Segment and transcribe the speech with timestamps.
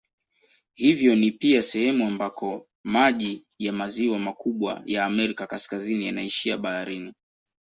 [0.75, 7.13] Hivyo ni pia sehemu ambako maji ya maziwa makubwa ya Amerika Kaskazini yanaishia baharini.